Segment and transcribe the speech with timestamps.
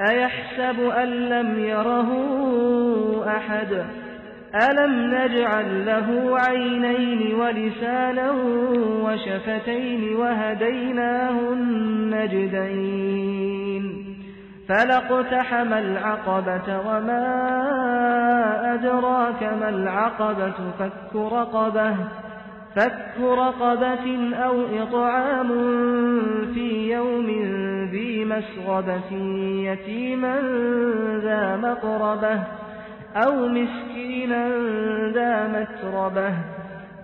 [0.00, 2.10] أيحسب أن لم يره
[3.36, 3.84] أحد؟
[4.70, 8.30] ألم نجعل له عينين ولسانا
[9.02, 12.94] وشفتين وهديناه النجدين؟
[14.68, 17.54] فلاقتحم العقبة وما
[18.74, 21.96] أدراك ما العقبة؟ فك رقبة
[22.76, 25.48] فك رقبة أو إطعام
[26.54, 27.28] في يوم
[28.38, 29.12] مسغبة
[29.64, 30.40] يتيما
[31.22, 32.42] ذا مقربة
[33.16, 34.48] أو مسكينا
[35.08, 36.32] ذا متربة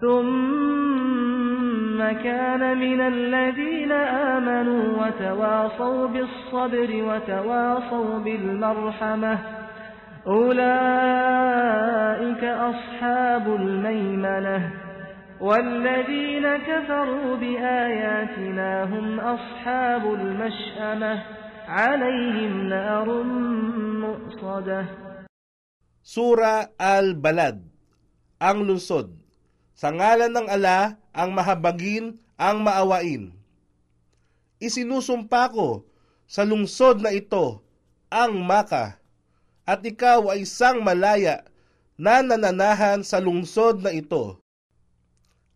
[0.00, 0.84] ثم
[2.24, 9.38] كان من الذين آمنوا وتواصوا بالصبر وتواصوا بالمرحمة
[10.26, 10.84] أولئك
[12.44, 14.70] أصحاب الميمنة
[15.43, 21.23] والذين كفروا بآياتنا هم أصحاب المشأمة
[21.67, 23.07] عليهم نار
[24.03, 24.85] مؤصده
[26.09, 27.61] Sura Al-Balad,
[28.41, 29.13] ang lungsod.
[29.77, 33.29] Sa ngalan ng ala, ang mahabagin, ang maawain.
[34.57, 35.85] Isinusumpa ko
[36.25, 37.61] sa lungsod na ito,
[38.09, 38.97] ang Maka,
[39.69, 41.45] at ikaw ay isang malaya
[41.93, 44.41] na nananahan sa lungsod na ito.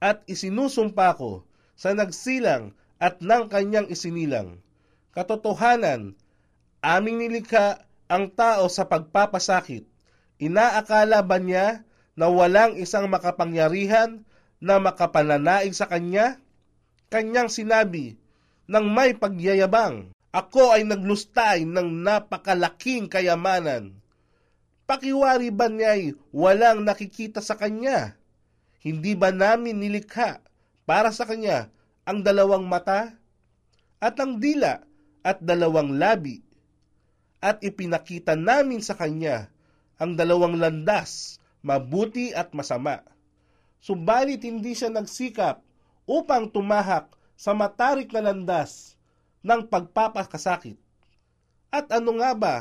[0.00, 1.44] At isinusumpa ko
[1.76, 4.60] sa nagsilang at ng kanyang isinilang.
[5.12, 6.16] Katotohanan,
[6.80, 9.90] aming nilikha ang tao sa pagpapasakit
[10.40, 11.84] Inaakala ba niya
[12.16, 14.24] na walang isang makapangyarihan
[14.56, 16.40] na makapananaig sa kanya?
[17.12, 18.16] Kanyang sinabi
[18.64, 24.00] ng may pagyayabang, Ako ay naglustay ng napakalaking kayamanan.
[24.88, 28.16] Pakiwari ba niya'y walang nakikita sa kanya?
[28.80, 30.40] Hindi ba namin nilikha
[30.88, 31.68] para sa kanya
[32.08, 33.12] ang dalawang mata
[34.00, 34.80] at ang dila
[35.20, 36.40] at dalawang labi?
[37.40, 39.48] At ipinakita namin sa kanya
[40.00, 43.04] ang dalawang landas, mabuti at masama.
[43.80, 45.60] Subalit hindi siya nagsikap
[46.08, 48.96] upang tumahak sa matarik na landas
[49.44, 50.76] ng pagpapakasakit.
[51.72, 52.54] At ano nga ba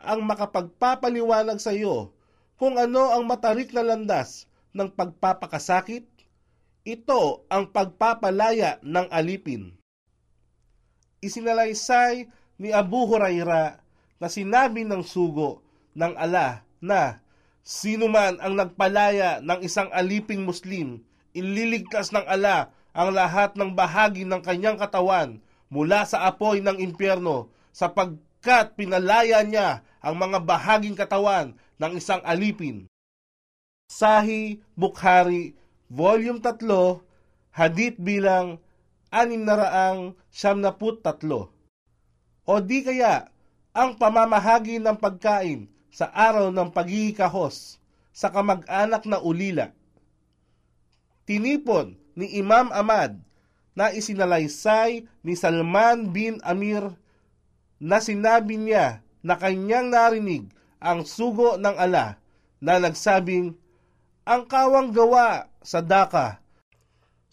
[0.00, 2.12] ang makapagpapaliwanag sa iyo
[2.56, 6.04] kung ano ang matarik na landas ng pagpapakasakit?
[6.84, 9.74] Ito ang pagpapalaya ng alipin.
[11.24, 12.28] Isinalaysay
[12.60, 13.80] ni Abu Huraira
[14.20, 15.64] na sinabi ng sugo
[15.96, 17.18] ng ala na
[17.66, 21.02] sino man ang nagpalaya ng isang aliping Muslim,
[21.34, 27.50] ililigtas ng ala ang lahat ng bahagi ng kanyang katawan mula sa apoy ng impyerno
[27.74, 32.86] sapagkat pinalaya niya ang mga bahaging katawan ng isang alipin.
[33.86, 35.54] Sahi Bukhari,
[35.86, 36.58] Volume 3,
[37.54, 38.58] Hadith bilang
[39.14, 41.46] 673.
[42.46, 43.30] O di kaya,
[43.70, 47.78] ang pamamahagi ng pagkain sa araw ng pagkikahos
[48.10, 49.70] sa kamag-anak na ulila.
[51.22, 53.22] Tinipon ni Imam Ahmad
[53.78, 56.90] na isinalaysay ni Salman bin Amir
[57.78, 60.48] na sinabi niya na kanyang narinig
[60.80, 62.16] ang sugo ng ala
[62.60, 63.56] na nagsabing,
[64.26, 66.42] ang kawang gawa sa daka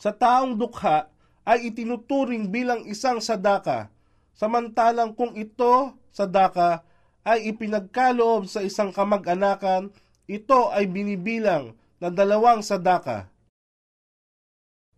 [0.04, 1.08] sa taong dukha
[1.48, 3.88] ay itinuturing bilang isang sadaka,
[4.36, 6.84] samantalang kung ito sadaka
[7.24, 9.96] ay ipinagkaloob sa isang kamag-anakan,
[10.28, 13.32] ito ay binibilang na dalawang sadaka.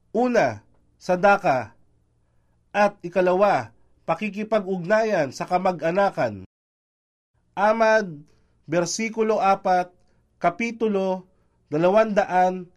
[0.10, 0.66] Una,
[0.98, 1.78] sadaka.
[2.74, 3.70] At ikalawa,
[4.10, 6.50] pakikipag-ugnayan sa kamag-anakan.
[7.54, 8.10] Amad,
[8.66, 9.94] versikulo 4,
[10.42, 11.30] kapitulo
[11.70, 12.70] 214.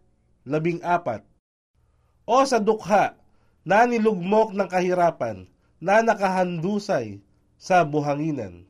[2.29, 3.17] O sa dukha
[3.65, 5.45] na nilugmok ng kahirapan
[5.79, 7.21] na nakahandusay
[7.55, 8.67] sa buhanginan.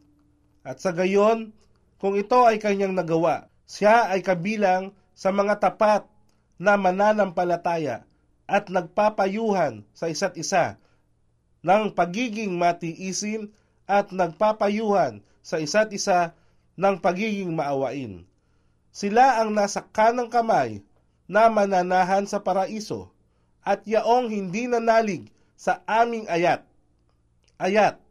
[0.64, 1.56] At sa gayon,
[1.98, 6.08] kung ito ay kanyang nagawa, siya ay kabilang sa mga tapat
[6.56, 8.08] na mananampalataya
[8.50, 10.80] at nagpapayuhan sa isa't isa
[11.66, 13.52] ng pagiging matiisin
[13.90, 16.38] at nagpapayuhan sa isa't isa
[16.78, 18.29] ng pagiging maawain.
[18.90, 20.82] Sila ang nasa kanang kamay
[21.30, 23.14] na mananahan sa paraiso
[23.62, 26.66] at yaong hindi nanalig sa aming ayat.
[27.62, 28.02] Ayat,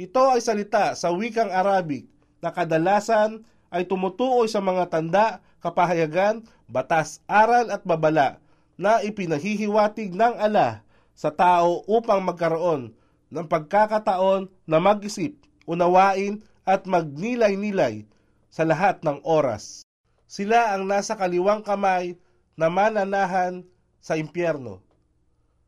[0.00, 2.08] Ito ay salita sa wikang Arabic
[2.40, 5.26] na kadalasan ay tumutuoy sa mga tanda,
[5.60, 8.40] kapahayagan, batas, aral at babala
[8.80, 10.80] na ipinahihiwatig ng ala
[11.12, 12.96] sa tao upang magkaroon
[13.28, 15.36] ng pagkakataon na mag-isip,
[15.68, 18.08] unawain at magnilay-nilay
[18.48, 19.84] sa lahat ng oras.
[20.30, 22.14] Sila ang nasa kaliwang kamay
[22.54, 23.66] na mananahan
[23.98, 24.78] sa impyerno.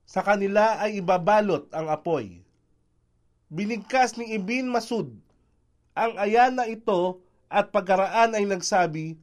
[0.06, 2.46] Sa kanila ay ibabalot ang apoy.
[3.50, 5.18] Binigkas ni Ibn Masud
[5.98, 7.18] ang ayana ito
[7.50, 9.18] at pagkaraan ay nagsabi,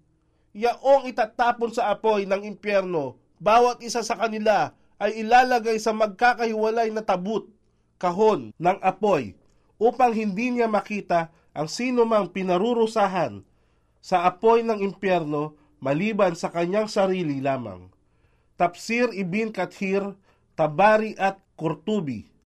[0.51, 6.99] Yaong itatapon sa apoy ng impyerno, bawat isa sa kanila ay ilalagay sa magkakahiwalay na
[6.99, 7.47] tabut,
[7.95, 9.39] kahon ng apoy,
[9.79, 13.39] upang hindi niya makita ang sino mang pinarurusahan
[13.99, 17.91] sa apoy ng impyerno maliban sa kanyang sarili lamang.
[18.59, 20.15] Tafsir Ibn Kathir,
[20.55, 22.38] Tabari at Kurtubi